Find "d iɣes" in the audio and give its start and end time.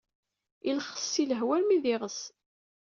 1.83-2.19